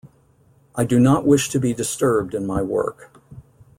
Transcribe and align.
I 0.73 0.83
do 0.83 0.99
not 0.99 1.27
wish 1.27 1.49
to 1.49 1.59
be 1.59 1.75
disturbed 1.75 2.33
in 2.33 2.47
my 2.47 2.63
work. 2.63 3.13